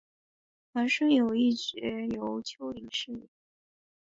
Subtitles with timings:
[0.71, 1.77] 王顺友一角
[2.09, 3.29] 由邱林饰演。